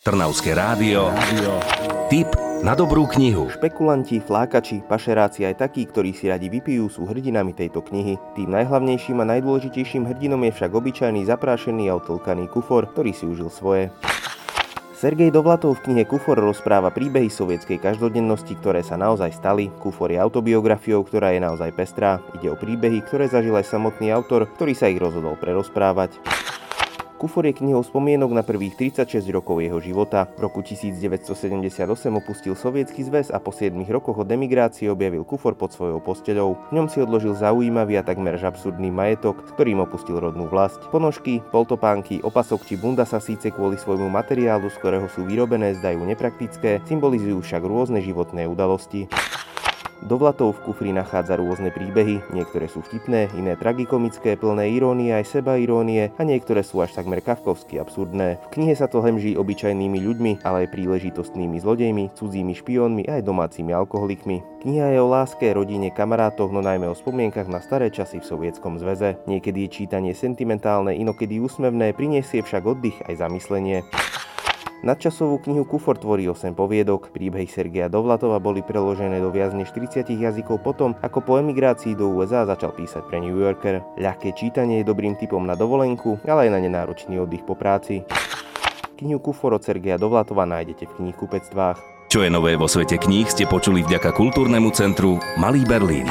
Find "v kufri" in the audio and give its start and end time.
50.56-50.90